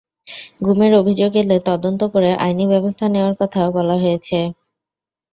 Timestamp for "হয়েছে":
3.95-4.39